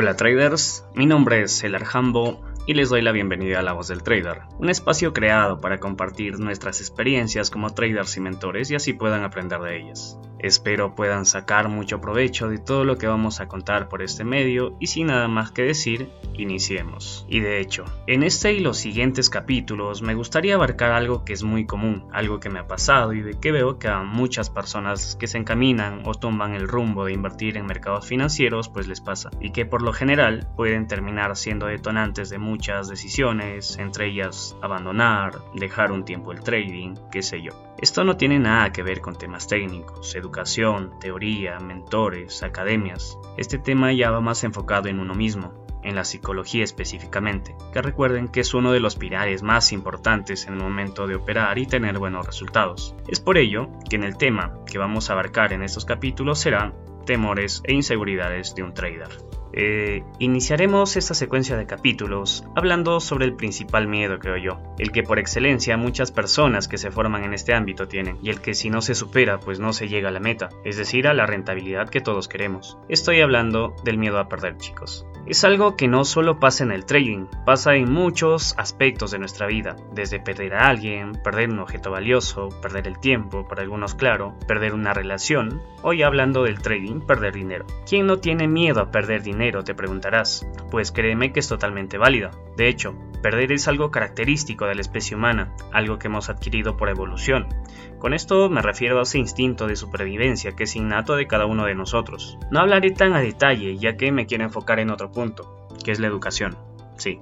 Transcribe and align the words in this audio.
Hola 0.00 0.14
traders, 0.14 0.84
mi 0.94 1.06
nombre 1.06 1.42
es 1.42 1.64
El 1.64 1.74
Arjambo 1.74 2.40
y 2.68 2.74
les 2.74 2.88
doy 2.88 3.02
la 3.02 3.10
bienvenida 3.10 3.58
a 3.58 3.62
La 3.62 3.72
Voz 3.72 3.88
del 3.88 4.04
Trader, 4.04 4.42
un 4.60 4.70
espacio 4.70 5.12
creado 5.12 5.60
para 5.60 5.80
compartir 5.80 6.38
nuestras 6.38 6.80
experiencias 6.80 7.50
como 7.50 7.74
traders 7.74 8.16
y 8.16 8.20
mentores 8.20 8.70
y 8.70 8.76
así 8.76 8.92
puedan 8.92 9.24
aprender 9.24 9.58
de 9.58 9.76
ellas. 9.76 10.16
Espero 10.38 10.94
puedan 10.94 11.26
sacar 11.26 11.68
mucho 11.68 12.00
provecho 12.00 12.48
de 12.48 12.58
todo 12.58 12.84
lo 12.84 12.96
que 12.98 13.06
vamos 13.06 13.40
a 13.40 13.48
contar 13.48 13.88
por 13.88 14.02
este 14.02 14.24
medio 14.24 14.76
y 14.78 14.86
sin 14.88 15.08
nada 15.08 15.28
más 15.28 15.50
que 15.50 15.62
decir, 15.62 16.10
iniciemos. 16.34 17.26
Y 17.28 17.40
de 17.40 17.60
hecho, 17.60 17.84
en 18.06 18.22
este 18.22 18.52
y 18.52 18.60
los 18.60 18.78
siguientes 18.78 19.30
capítulos 19.30 20.02
me 20.02 20.14
gustaría 20.14 20.54
abarcar 20.54 20.92
algo 20.92 21.24
que 21.24 21.32
es 21.32 21.42
muy 21.42 21.66
común, 21.66 22.08
algo 22.12 22.40
que 22.40 22.50
me 22.50 22.60
ha 22.60 22.66
pasado 22.66 23.12
y 23.12 23.20
de 23.20 23.38
que 23.38 23.52
veo 23.52 23.78
que 23.78 23.88
a 23.88 24.02
muchas 24.02 24.50
personas 24.50 25.16
que 25.16 25.26
se 25.26 25.38
encaminan 25.38 26.02
o 26.04 26.14
toman 26.14 26.54
el 26.54 26.68
rumbo 26.68 27.04
de 27.04 27.12
invertir 27.12 27.56
en 27.56 27.66
mercados 27.66 28.06
financieros 28.06 28.68
pues 28.68 28.86
les 28.86 29.00
pasa 29.00 29.30
y 29.40 29.50
que 29.50 29.66
por 29.66 29.82
lo 29.82 29.92
general 29.92 30.48
pueden 30.56 30.86
terminar 30.86 31.36
siendo 31.36 31.66
detonantes 31.66 32.30
de 32.30 32.38
muchas 32.38 32.88
decisiones, 32.88 33.78
entre 33.78 34.06
ellas 34.06 34.56
abandonar, 34.62 35.38
dejar 35.54 35.92
un 35.92 36.04
tiempo 36.04 36.32
el 36.32 36.40
trading, 36.40 36.94
qué 37.10 37.22
sé 37.22 37.42
yo. 37.42 37.52
Esto 37.80 38.02
no 38.02 38.16
tiene 38.16 38.40
nada 38.40 38.72
que 38.72 38.82
ver 38.82 39.00
con 39.00 39.14
temas 39.14 39.46
técnicos, 39.46 40.16
educación, 40.16 40.98
teoría, 40.98 41.60
mentores, 41.60 42.42
academias. 42.42 43.16
Este 43.36 43.58
tema 43.58 43.92
ya 43.92 44.10
va 44.10 44.20
más 44.20 44.42
enfocado 44.42 44.88
en 44.88 44.98
uno 44.98 45.14
mismo, 45.14 45.54
en 45.84 45.94
la 45.94 46.02
psicología 46.02 46.64
específicamente, 46.64 47.54
que 47.72 47.80
recuerden 47.80 48.26
que 48.26 48.40
es 48.40 48.52
uno 48.52 48.72
de 48.72 48.80
los 48.80 48.96
pilares 48.96 49.44
más 49.44 49.70
importantes 49.72 50.48
en 50.48 50.54
el 50.54 50.60
momento 50.60 51.06
de 51.06 51.14
operar 51.14 51.56
y 51.58 51.66
tener 51.66 52.00
buenos 52.00 52.26
resultados. 52.26 52.96
Es 53.06 53.20
por 53.20 53.38
ello 53.38 53.68
que 53.88 53.94
en 53.94 54.02
el 54.02 54.16
tema 54.16 54.54
que 54.66 54.78
vamos 54.78 55.08
a 55.08 55.12
abarcar 55.12 55.52
en 55.52 55.62
estos 55.62 55.84
capítulos 55.84 56.40
será 56.40 56.72
temores 57.06 57.62
e 57.64 57.74
inseguridades 57.74 58.56
de 58.56 58.64
un 58.64 58.74
trader. 58.74 59.37
Eh, 59.52 60.04
iniciaremos 60.18 60.96
esta 60.96 61.14
secuencia 61.14 61.56
de 61.56 61.66
capítulos 61.66 62.44
hablando 62.54 63.00
sobre 63.00 63.24
el 63.24 63.34
principal 63.34 63.88
miedo, 63.88 64.18
creo 64.18 64.36
yo, 64.36 64.60
el 64.78 64.92
que 64.92 65.02
por 65.02 65.18
excelencia 65.18 65.76
muchas 65.76 66.12
personas 66.12 66.68
que 66.68 66.78
se 66.78 66.90
forman 66.90 67.24
en 67.24 67.34
este 67.34 67.54
ámbito 67.54 67.88
tienen, 67.88 68.18
y 68.22 68.30
el 68.30 68.40
que 68.40 68.54
si 68.54 68.70
no 68.70 68.82
se 68.82 68.94
supera 68.94 69.40
pues 69.40 69.58
no 69.58 69.72
se 69.72 69.88
llega 69.88 70.10
a 70.10 70.12
la 70.12 70.20
meta, 70.20 70.50
es 70.64 70.76
decir, 70.76 71.08
a 71.08 71.14
la 71.14 71.26
rentabilidad 71.26 71.88
que 71.88 72.00
todos 72.00 72.28
queremos. 72.28 72.78
Estoy 72.88 73.20
hablando 73.20 73.74
del 73.84 73.98
miedo 73.98 74.18
a 74.18 74.28
perder, 74.28 74.56
chicos. 74.58 75.06
Es 75.26 75.44
algo 75.44 75.76
que 75.76 75.88
no 75.88 76.04
solo 76.04 76.38
pasa 76.38 76.64
en 76.64 76.72
el 76.72 76.86
trading, 76.86 77.26
pasa 77.44 77.74
en 77.74 77.90
muchos 77.90 78.54
aspectos 78.56 79.10
de 79.10 79.18
nuestra 79.18 79.46
vida, 79.46 79.76
desde 79.92 80.20
perder 80.20 80.54
a 80.54 80.68
alguien, 80.68 81.12
perder 81.22 81.50
un 81.50 81.58
objeto 81.58 81.90
valioso, 81.90 82.48
perder 82.62 82.86
el 82.88 82.98
tiempo, 82.98 83.46
para 83.46 83.62
algunos 83.62 83.94
claro, 83.94 84.34
perder 84.46 84.72
una 84.72 84.94
relación, 84.94 85.60
hoy 85.82 86.02
hablando 86.02 86.44
del 86.44 86.60
trading, 86.60 87.00
perder 87.00 87.34
dinero. 87.34 87.66
¿Quién 87.86 88.06
no 88.06 88.18
tiene 88.18 88.48
miedo 88.48 88.80
a 88.80 88.90
perder 88.90 89.22
dinero? 89.22 89.37
Te 89.38 89.72
preguntarás. 89.72 90.44
Pues 90.68 90.90
créeme 90.90 91.32
que 91.32 91.38
es 91.38 91.48
totalmente 91.48 91.96
válida. 91.96 92.32
De 92.56 92.66
hecho, 92.66 92.96
perder 93.22 93.52
es 93.52 93.68
algo 93.68 93.92
característico 93.92 94.66
de 94.66 94.74
la 94.74 94.80
especie 94.80 95.16
humana, 95.16 95.54
algo 95.72 95.96
que 95.96 96.08
hemos 96.08 96.28
adquirido 96.28 96.76
por 96.76 96.88
evolución. 96.88 97.46
Con 98.00 98.14
esto 98.14 98.50
me 98.50 98.62
refiero 98.62 98.98
a 98.98 99.02
ese 99.02 99.18
instinto 99.18 99.68
de 99.68 99.76
supervivencia 99.76 100.56
que 100.56 100.64
es 100.64 100.74
innato 100.74 101.14
de 101.14 101.28
cada 101.28 101.46
uno 101.46 101.66
de 101.66 101.76
nosotros. 101.76 102.36
No 102.50 102.58
hablaré 102.58 102.90
tan 102.90 103.12
a 103.12 103.20
detalle 103.20 103.78
ya 103.78 103.96
que 103.96 104.10
me 104.10 104.26
quiero 104.26 104.42
enfocar 104.42 104.80
en 104.80 104.90
otro 104.90 105.12
punto, 105.12 105.68
que 105.84 105.92
es 105.92 106.00
la 106.00 106.08
educación. 106.08 106.58
Sí, 106.96 107.20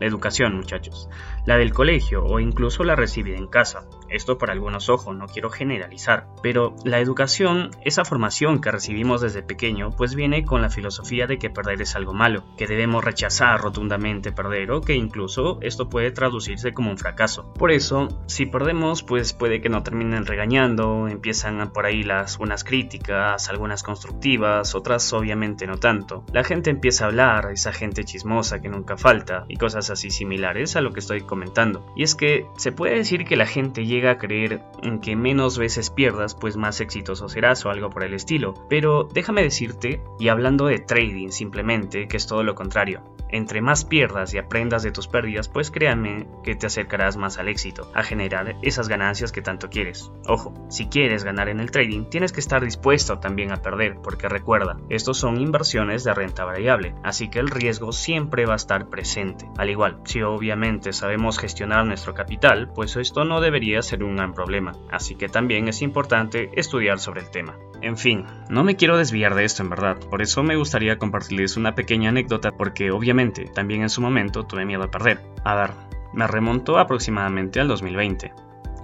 la 0.00 0.06
educación 0.06 0.56
muchachos, 0.56 1.08
la 1.46 1.56
del 1.56 1.72
colegio 1.72 2.24
o 2.24 2.40
incluso 2.40 2.82
la 2.84 2.96
recibida 2.96 3.36
en 3.36 3.46
casa. 3.46 3.84
Esto 4.08 4.38
por 4.38 4.50
algunos 4.50 4.88
ojos, 4.88 5.16
no 5.16 5.26
quiero 5.26 5.50
generalizar, 5.50 6.26
pero 6.42 6.74
la 6.84 6.98
educación, 6.98 7.70
esa 7.84 8.04
formación 8.04 8.60
que 8.60 8.72
recibimos 8.72 9.20
desde 9.20 9.42
pequeño, 9.42 9.90
pues 9.90 10.14
viene 10.14 10.44
con 10.44 10.62
la 10.62 10.70
filosofía 10.70 11.26
de 11.26 11.38
que 11.38 11.50
perder 11.50 11.82
es 11.82 11.94
algo 11.94 12.12
malo, 12.12 12.44
que 12.56 12.66
debemos 12.66 13.04
rechazar 13.04 13.60
rotundamente 13.60 14.32
perder 14.32 14.72
o 14.72 14.80
que 14.80 14.94
incluso 14.94 15.58
esto 15.60 15.88
puede 15.88 16.10
traducirse 16.10 16.72
como 16.72 16.90
un 16.90 16.98
fracaso. 16.98 17.52
Por 17.54 17.70
eso, 17.70 18.08
si 18.26 18.46
perdemos, 18.46 19.02
pues 19.02 19.32
puede 19.32 19.60
que 19.60 19.68
no 19.68 19.82
terminen 19.82 20.26
regañando, 20.26 21.06
empiezan 21.08 21.72
por 21.72 21.86
ahí 21.86 22.02
las 22.02 22.38
buenas 22.38 22.64
críticas, 22.64 23.48
algunas 23.48 23.82
constructivas, 23.82 24.74
otras 24.74 25.12
obviamente 25.12 25.66
no 25.66 25.76
tanto. 25.76 26.24
La 26.32 26.42
gente 26.42 26.70
empieza 26.70 27.04
a 27.04 27.08
hablar, 27.08 27.50
esa 27.52 27.72
gente 27.72 28.04
chismosa 28.04 28.60
que 28.60 28.68
nunca 28.68 28.96
falta, 28.96 29.44
y 29.48 29.56
cosas 29.56 29.89
así 29.90 30.10
similares 30.10 30.76
a 30.76 30.80
lo 30.80 30.92
que 30.92 31.00
estoy 31.00 31.22
comentando. 31.22 31.84
Y 31.96 32.02
es 32.02 32.14
que 32.14 32.46
se 32.56 32.72
puede 32.72 32.96
decir 32.96 33.24
que 33.24 33.36
la 33.36 33.46
gente 33.46 33.86
llega 33.86 34.12
a 34.12 34.18
creer 34.18 34.62
que 35.02 35.16
menos 35.16 35.58
veces 35.58 35.90
pierdas, 35.90 36.34
pues 36.34 36.56
más 36.56 36.80
exitoso 36.80 37.28
serás 37.28 37.64
o 37.64 37.70
algo 37.70 37.90
por 37.90 38.04
el 38.04 38.14
estilo. 38.14 38.54
Pero 38.68 39.08
déjame 39.12 39.42
decirte, 39.42 40.02
y 40.18 40.28
hablando 40.28 40.66
de 40.66 40.78
trading 40.78 41.28
simplemente, 41.30 42.08
que 42.08 42.16
es 42.16 42.26
todo 42.26 42.42
lo 42.42 42.54
contrario. 42.54 43.02
Entre 43.32 43.62
más 43.62 43.84
pierdas 43.84 44.34
y 44.34 44.38
aprendas 44.38 44.82
de 44.82 44.90
tus 44.90 45.06
pérdidas, 45.06 45.48
pues 45.48 45.70
créanme 45.70 46.26
que 46.42 46.56
te 46.56 46.66
acercarás 46.66 47.16
más 47.16 47.38
al 47.38 47.48
éxito, 47.48 47.88
a 47.94 48.02
generar 48.02 48.56
esas 48.62 48.88
ganancias 48.88 49.30
que 49.30 49.40
tanto 49.40 49.70
quieres. 49.70 50.10
Ojo, 50.26 50.52
si 50.68 50.86
quieres 50.86 51.22
ganar 51.22 51.48
en 51.48 51.60
el 51.60 51.70
trading, 51.70 52.06
tienes 52.10 52.32
que 52.32 52.40
estar 52.40 52.64
dispuesto 52.64 53.20
también 53.20 53.52
a 53.52 53.62
perder, 53.62 53.98
porque 54.02 54.28
recuerda, 54.28 54.78
estos 54.88 55.18
son 55.18 55.40
inversiones 55.40 56.02
de 56.02 56.12
renta 56.12 56.44
variable, 56.44 56.94
así 57.04 57.30
que 57.30 57.38
el 57.38 57.50
riesgo 57.50 57.92
siempre 57.92 58.46
va 58.46 58.54
a 58.54 58.56
estar 58.56 58.88
presente. 58.88 59.48
Al 59.58 59.70
igual, 59.70 59.79
si 60.04 60.22
obviamente 60.22 60.92
sabemos 60.92 61.38
gestionar 61.38 61.86
nuestro 61.86 62.14
capital, 62.14 62.72
pues 62.74 62.96
esto 62.96 63.24
no 63.24 63.40
debería 63.40 63.82
ser 63.82 64.02
un 64.04 64.16
gran 64.16 64.34
problema, 64.34 64.72
así 64.90 65.14
que 65.14 65.28
también 65.28 65.68
es 65.68 65.82
importante 65.82 66.50
estudiar 66.54 66.98
sobre 66.98 67.20
el 67.20 67.30
tema. 67.30 67.56
En 67.82 67.96
fin, 67.96 68.26
no 68.48 68.64
me 68.64 68.76
quiero 68.76 68.96
desviar 68.96 69.34
de 69.34 69.44
esto 69.44 69.62
en 69.62 69.70
verdad, 69.70 69.98
por 70.10 70.22
eso 70.22 70.42
me 70.42 70.56
gustaría 70.56 70.98
compartirles 70.98 71.56
una 71.56 71.74
pequeña 71.74 72.10
anécdota 72.10 72.52
porque 72.52 72.90
obviamente 72.90 73.44
también 73.44 73.82
en 73.82 73.90
su 73.90 74.00
momento 74.00 74.44
tuve 74.44 74.64
miedo 74.64 74.84
a 74.84 74.90
perder. 74.90 75.20
A 75.44 75.54
ver, 75.54 75.70
me 76.12 76.26
remonto 76.26 76.78
aproximadamente 76.78 77.60
al 77.60 77.68
2020, 77.68 78.32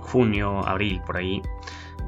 junio, 0.00 0.66
abril, 0.66 1.00
por 1.04 1.16
ahí, 1.16 1.42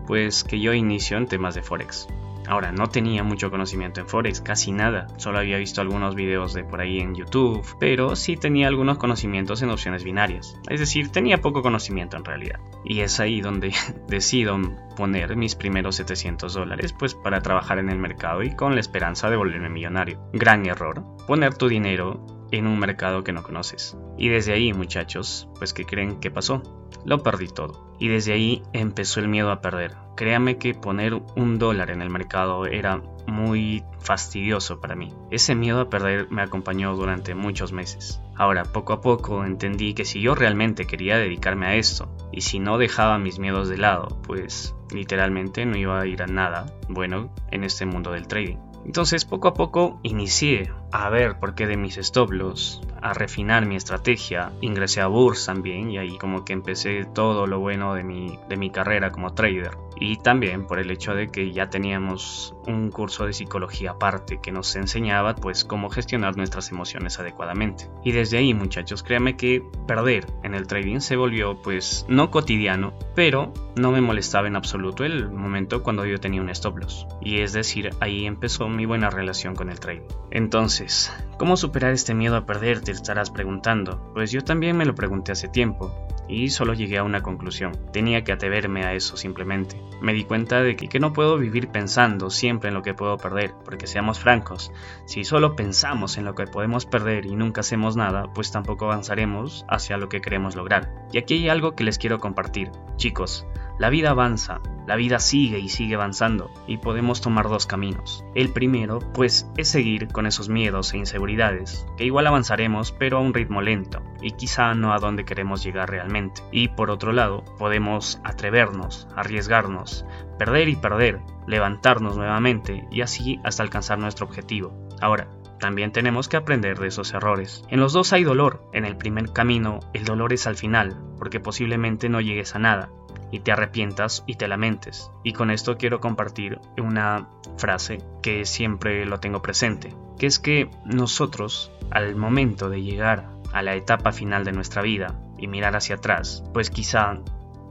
pues 0.07 0.45
que 0.45 0.61
yo 0.61 0.73
inicio 0.73 1.19
en 1.19 1.27
temas 1.27 1.55
de 1.55 1.63
Forex. 1.63 2.09
Ahora, 2.49 2.73
no 2.73 2.89
tenía 2.89 3.23
mucho 3.23 3.51
conocimiento 3.51 4.01
en 4.01 4.09
Forex, 4.09 4.41
casi 4.41 4.73
nada. 4.73 5.07
Solo 5.19 5.39
había 5.39 5.59
visto 5.59 5.83
algunos 5.83 6.15
videos 6.15 6.55
de 6.55 6.65
por 6.65 6.81
ahí 6.81 6.99
en 6.99 7.15
YouTube, 7.15 7.63
pero 7.79 8.17
sí 8.17 8.37
tenía 8.37 8.69
algunos 8.69 8.97
conocimientos 8.97 9.61
en 9.61 9.69
opciones 9.69 10.03
binarias. 10.03 10.57
Es 10.71 10.81
decir, 10.81 11.11
tenía 11.11 11.43
poco 11.43 11.61
conocimiento 11.61 12.17
en 12.17 12.25
realidad. 12.25 12.61
Y 12.85 13.01
es 13.01 13.21
ahí 13.21 13.43
donde 13.43 13.75
decido 14.09 14.59
poner 14.97 15.37
mis 15.37 15.57
primeros 15.57 15.97
700 15.97 16.55
dólares, 16.55 16.95
pues 16.99 17.15
para 17.15 17.43
trabajar 17.43 17.79
en 17.79 17.91
el 17.91 17.99
mercado 17.99 18.43
y 18.43 18.57
con 18.57 18.75
la 18.75 18.81
esperanza 18.81 19.29
de 19.29 19.37
volverme 19.37 19.69
millonario. 19.69 20.19
Gran 20.33 20.65
error, 20.65 21.05
poner 21.27 21.55
tu 21.55 21.69
dinero 21.69 22.25
en 22.51 22.67
un 22.67 22.79
mercado 22.79 23.25
que 23.25 23.33
no 23.33 23.43
conoces. 23.43 23.95
Y 24.17 24.29
desde 24.29 24.55
ahí, 24.55 24.73
muchachos, 24.73 25.49
pues 25.59 25.75
¿qué 25.75 25.85
creen 25.85 26.19
que 26.19 26.31
pasó? 26.31 26.63
Lo 27.05 27.23
perdí 27.23 27.49
todo. 27.49 27.95
Y 27.99 28.09
desde 28.09 28.33
ahí 28.33 28.63
empezó 28.73 29.21
el 29.21 29.29
miedo 29.29 29.51
a 29.51 29.61
perder. 29.61 30.08
Créame 30.19 30.59
que 30.59 30.75
poner 30.75 31.15
un 31.15 31.61
dólar 31.61 31.93
en 31.93 32.03
el 32.03 32.11
mercado 32.11 32.67
era 32.67 33.01
muy 33.29 33.85
fastidioso 34.01 34.81
para 34.81 34.97
mí. 34.97 35.15
Ese 35.31 35.55
miedo 35.55 35.81
a 35.81 35.89
perder 35.89 36.29
me 36.29 36.43
acompañó 36.43 36.97
durante 36.97 37.37
muchos 37.37 37.71
meses. 37.71 38.21
Ahora, 38.35 38.65
poco 38.65 38.95
a 38.95 39.01
poco 39.01 39.45
entendí 39.45 39.95
que 39.95 40.05
si 40.05 40.21
yo 40.21 40.35
realmente 40.35 40.89
quería 40.89 41.19
dedicarme 41.19 41.67
a 41.67 41.77
esto, 41.77 42.09
y 42.33 42.41
si 42.41 42.59
no 42.59 42.79
dejaba 42.79 43.19
mis 43.19 43.39
miedos 43.39 43.69
de 43.69 43.79
lado, 43.79 44.19
pues 44.27 44.75
literalmente 44.93 45.65
no 45.67 45.77
iba 45.77 46.01
a 46.01 46.07
ir 46.09 46.21
a 46.21 46.27
nada 46.27 46.67
bueno 46.89 47.33
en 47.53 47.63
este 47.63 47.87
mundo 47.87 48.11
del 48.11 48.27
trading. 48.27 48.57
Entonces 48.85 49.25
poco 49.25 49.47
a 49.47 49.55
poco 49.55 50.01
inicié 50.03 50.73
a 50.91 51.11
ver 51.11 51.39
por 51.39 51.55
qué 51.55 51.69
de 51.69 51.77
mis 51.77 51.97
stop 51.97 52.33
loss, 52.33 52.81
a 53.01 53.13
refinar 53.13 53.67
mi 53.67 53.77
estrategia, 53.77 54.51
ingresé 54.63 55.01
a 55.01 55.07
Burs 55.07 55.47
también 55.47 55.91
y 55.91 55.99
ahí 55.99 56.19
como 56.19 56.45
que 56.45 56.55
empecé 56.55 57.05
todo 57.05 57.47
lo 57.47 57.61
bueno 57.61 57.95
de 57.95 58.03
mi, 58.03 58.39
de 58.49 58.57
mi 58.57 58.71
carrera 58.71 59.11
como 59.13 59.35
trader. 59.35 59.77
Y 60.01 60.17
también 60.17 60.67
por 60.67 60.79
el 60.79 60.91
hecho 60.91 61.15
de 61.15 61.29
que 61.29 61.53
ya 61.53 61.71
teníamos 61.71 62.55
un 62.67 62.91
curso 62.91 63.27
de 63.27 63.33
psicología 63.33 63.93
aparte 63.93 64.41
que 64.41 64.53
nos 64.53 64.75
enseñaba 64.77 65.35
pues 65.35 65.65
cómo 65.65 65.91
gestionar 65.91 66.37
nuestras 66.37 66.71
emociones 66.71 67.19
adecuadamente. 67.19 67.89
Y 68.05 68.13
desde 68.13 68.39
ahí 68.39 68.55
muchachos, 68.55 69.03
créanme 69.03 69.37
que 69.37 69.63
perder 69.87 70.27
en 70.43 70.55
el 70.55 70.67
trading 70.67 71.01
se 71.01 71.17
volvió 71.17 71.61
pues 71.63 72.07
no 72.09 72.31
cotidiano, 72.31 72.93
pero 73.15 73.53
no 73.77 73.91
me 73.91 74.01
molestaba 74.01 74.49
en 74.49 74.57
absoluto 74.57 75.05
el 75.05 75.31
momento 75.31 75.83
cuando 75.83 76.05
yo 76.05 76.19
tenía 76.19 76.43
un 76.43 76.51
stop 76.51 76.79
loss. 76.79 77.07
Y 77.21 77.41
es 77.41 77.53
decir, 77.53 77.91
ahí 78.01 78.27
empezó 78.27 78.69
mi 78.69 78.87
buena 78.87 79.11
relación 79.11 79.55
con 79.55 79.71
el 79.71 79.81
trading. 79.81 80.07
Entonces, 80.31 81.13
¿cómo 81.39 81.57
superar 81.57 81.93
este 81.93 82.15
miedo 82.15 82.37
a 82.37 82.47
perder? 82.47 82.81
Te 82.81 82.93
estarás 82.93 83.31
preguntando. 83.31 84.13
Pues 84.15 84.31
yo 84.31 84.43
también 84.43 84.77
me 84.77 84.85
lo 84.85 84.95
pregunté 84.95 85.33
hace 85.33 85.49
tiempo 85.49 86.09
y 86.29 86.51
solo 86.51 86.75
llegué 86.75 86.99
a 86.99 87.05
una 87.05 87.23
conclusión. 87.23 87.73
Tenía 87.93 88.23
que 88.23 88.33
atreverme 88.33 88.85
a 88.85 88.95
eso 88.95 89.17
simplemente. 89.17 89.81
Me 90.01 90.13
di 90.13 90.25
cuenta 90.25 90.63
de 90.63 90.77
que, 90.77 90.89
que, 90.89 91.01
no 91.01 91.13
puedo 91.13 91.39
vivir 91.39 91.69
pensando 91.69 92.31
siempre 92.31 92.69
en 92.69 92.75
lo 92.75 92.83
que 92.83 92.95
puedo 92.95 93.17
perder, 93.17 93.55
porque 93.65 93.87
seamos 93.87 94.21
francos, 94.21 94.71
si 95.07 95.25
solo 95.25 95.57
pensamos 95.57 96.19
en 96.19 96.25
lo 96.25 96.35
que 96.35 96.47
podemos 96.47 96.87
perder 96.87 97.27
y 97.27 97.35
nunca 97.35 97.63
hacemos 97.63 97.97
nada, 97.97 98.33
pues 98.35 98.53
tampoco 98.53 98.87
avanzaremos 98.87 99.65
hacia 99.69 99.97
lo 99.97 100.09
que 100.09 100.21
queremos 100.21 100.55
lograr. 100.55 100.93
Y 101.13 101.19
aquí 101.19 101.35
hay 101.35 101.49
algo 101.49 101.73
que 101.73 101.85
les 101.85 101.99
quiero 101.99 102.19
compartir. 102.19 102.71
Chicos, 102.97 103.47
La 103.79 103.91
vida 103.91 104.11
avanza, 104.11 104.61
la 104.89 104.97
vida 104.97 105.21
sigue 105.21 105.61
y 105.61 105.69
sigue 105.69 105.95
avanzando 105.95 106.51
y 106.67 106.79
podemos 106.79 107.21
tomar 107.21 107.49
dos 107.49 107.65
caminos. 107.65 108.25
El 108.35 108.49
primero, 108.49 108.99
pues, 109.15 109.49
es 109.57 109.69
seguir 109.69 110.09
con 110.09 110.27
esos 110.27 110.49
miedos 110.49 110.93
e 110.93 110.99
inseguridades, 110.99 111.87
que 111.97 112.05
igual 112.05 112.27
avanzaremos 112.27 112.91
pero 112.91 113.19
a 113.19 113.21
un 113.21 113.35
ritmo 113.35 113.63
lento 113.63 114.03
y 114.21 114.33
quizá 114.33 114.75
no 114.75 114.93
a 114.93 114.99
donde 114.99 115.25
queremos 115.25 115.63
llegar 115.63 115.91
realmente. 115.91 116.43
Y 116.51 116.69
por 116.69 116.91
otro 116.91 117.13
lado, 117.13 117.45
podemos 117.57 118.21
atrevernos, 118.25 119.07
arriesgarnos, 119.15 120.05
perder 120.41 120.69
y 120.69 120.75
perder, 120.75 121.21
levantarnos 121.47 122.17
nuevamente 122.17 122.85
y 122.91 123.03
así 123.03 123.39
hasta 123.45 123.63
alcanzar 123.63 124.01
nuestro 124.01 124.27
objetivo. 124.27 124.89
Ahora, 125.01 125.29
también 125.61 125.93
tenemos 125.93 126.29
que 126.29 126.37
aprender 126.37 126.79
de 126.79 126.89
esos 126.89 127.13
errores. 127.15 127.65
En 127.69 127.79
los 127.79 127.93
dos 127.93 128.13
hay 128.13 128.25
dolor. 128.25 128.69
En 128.73 128.85
el 128.85 128.97
primer 128.97 129.33
camino, 129.33 129.81
el 129.93 130.05
dolor 130.05 130.33
es 130.33 130.47
al 130.47 130.57
final, 130.57 131.01
porque 131.19 131.41
posiblemente 131.41 132.09
no 132.09 132.21
llegues 132.21 132.55
a 132.55 132.61
nada, 132.61 132.91
y 133.31 133.41
te 133.41 133.53
arrepientas 133.53 134.25
y 134.27 134.35
te 134.35 134.49
lamentes. 134.49 135.11
Y 135.23 135.33
con 135.33 135.51
esto 135.51 135.77
quiero 135.77 136.01
compartir 136.01 136.61
una 136.79 137.29
frase 137.57 137.99
que 138.23 138.45
siempre 138.45 139.05
lo 139.07 139.21
tengo 139.21 139.43
presente, 139.43 139.95
que 140.19 140.27
es 140.27 140.39
que 140.39 140.71
nosotros, 140.85 141.73
al 141.91 142.17
momento 142.17 142.71
de 142.71 142.83
llegar 142.83 143.29
a 143.53 143.63
la 143.63 143.75
etapa 143.75 144.13
final 144.13 144.45
de 144.45 144.53
nuestra 144.53 144.83
vida 144.83 145.19
y 145.39 145.47
mirar 145.47 145.77
hacia 145.77 145.97
atrás, 145.97 146.45
pues 146.53 146.71
quizá 146.71 147.19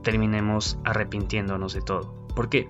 terminemos 0.02 0.78
arrepintiéndonos 0.84 1.74
de 1.74 1.82
todo. 1.82 2.14
¿Por 2.34 2.48
qué? 2.48 2.68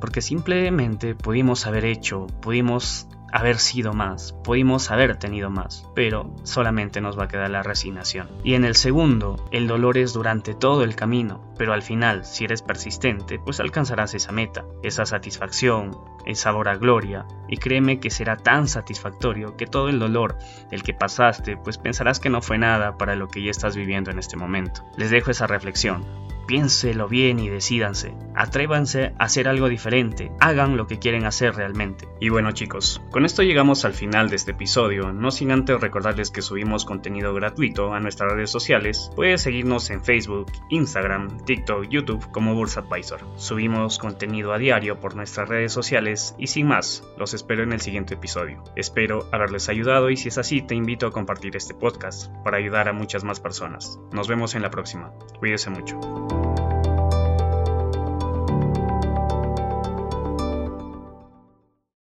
Porque 0.00 0.20
simplemente 0.20 1.14
pudimos 1.14 1.66
haber 1.66 1.84
hecho, 1.84 2.26
pudimos 2.40 3.08
haber 3.32 3.58
sido 3.58 3.92
más, 3.92 4.32
pudimos 4.44 4.90
haber 4.90 5.16
tenido 5.16 5.50
más, 5.50 5.88
pero 5.94 6.34
solamente 6.42 7.00
nos 7.00 7.18
va 7.18 7.24
a 7.24 7.28
quedar 7.28 7.50
la 7.50 7.62
resignación. 7.62 8.28
Y 8.44 8.54
en 8.54 8.64
el 8.64 8.76
segundo, 8.76 9.48
el 9.50 9.66
dolor 9.66 9.98
es 9.98 10.12
durante 10.12 10.54
todo 10.54 10.84
el 10.84 10.96
camino, 10.96 11.52
pero 11.56 11.72
al 11.72 11.82
final, 11.82 12.24
si 12.24 12.44
eres 12.44 12.62
persistente, 12.62 13.38
pues 13.38 13.60
alcanzarás 13.60 14.14
esa 14.14 14.32
meta, 14.32 14.64
esa 14.82 15.06
satisfacción, 15.06 15.96
esa 16.26 16.50
sabor 16.50 16.68
a 16.68 16.76
gloria, 16.76 17.26
y 17.48 17.58
créeme 17.58 18.00
que 18.00 18.10
será 18.10 18.36
tan 18.36 18.66
satisfactorio 18.66 19.56
que 19.56 19.66
todo 19.66 19.88
el 19.88 19.98
dolor 19.98 20.36
del 20.70 20.82
que 20.82 20.94
pasaste, 20.94 21.56
pues 21.56 21.78
pensarás 21.78 22.18
que 22.18 22.30
no 22.30 22.42
fue 22.42 22.58
nada 22.58 22.96
para 22.96 23.14
lo 23.14 23.28
que 23.28 23.42
ya 23.42 23.50
estás 23.50 23.76
viviendo 23.76 24.10
en 24.10 24.18
este 24.18 24.36
momento. 24.36 24.82
Les 24.96 25.10
dejo 25.10 25.30
esa 25.30 25.46
reflexión 25.46 26.29
piénselo 26.50 27.06
bien 27.06 27.38
y 27.38 27.48
decídanse. 27.48 28.12
Atrévanse 28.34 29.12
a 29.20 29.24
hacer 29.26 29.46
algo 29.46 29.68
diferente. 29.68 30.32
Hagan 30.40 30.76
lo 30.76 30.88
que 30.88 30.98
quieren 30.98 31.24
hacer 31.24 31.54
realmente. 31.54 32.08
Y 32.18 32.28
bueno 32.28 32.50
chicos, 32.50 33.00
con 33.12 33.24
esto 33.24 33.44
llegamos 33.44 33.84
al 33.84 33.94
final 33.94 34.30
de 34.30 34.34
este 34.34 34.50
episodio. 34.50 35.12
No 35.12 35.30
sin 35.30 35.52
antes 35.52 35.80
recordarles 35.80 36.32
que 36.32 36.42
subimos 36.42 36.84
contenido 36.84 37.32
gratuito 37.34 37.94
a 37.94 38.00
nuestras 38.00 38.32
redes 38.32 38.50
sociales. 38.50 39.12
Puedes 39.14 39.42
seguirnos 39.42 39.90
en 39.90 40.02
Facebook, 40.02 40.50
Instagram, 40.70 41.44
TikTok, 41.44 41.88
YouTube 41.88 42.28
como 42.32 42.56
Bursa 42.56 42.80
Advisor. 42.80 43.20
Subimos 43.36 44.00
contenido 44.00 44.52
a 44.52 44.58
diario 44.58 44.98
por 44.98 45.14
nuestras 45.14 45.48
redes 45.48 45.72
sociales 45.72 46.34
y 46.36 46.48
sin 46.48 46.66
más, 46.66 47.04
los 47.16 47.32
espero 47.32 47.62
en 47.62 47.72
el 47.72 47.80
siguiente 47.80 48.14
episodio. 48.14 48.64
Espero 48.74 49.28
haberles 49.30 49.68
ayudado 49.68 50.10
y 50.10 50.16
si 50.16 50.30
es 50.30 50.38
así 50.38 50.62
te 50.62 50.74
invito 50.74 51.06
a 51.06 51.12
compartir 51.12 51.54
este 51.54 51.74
podcast 51.74 52.28
para 52.42 52.56
ayudar 52.56 52.88
a 52.88 52.92
muchas 52.92 53.22
más 53.22 53.38
personas. 53.38 54.00
Nos 54.10 54.26
vemos 54.26 54.56
en 54.56 54.62
la 54.62 54.70
próxima. 54.70 55.12
Cuídense 55.38 55.70
mucho. 55.70 56.39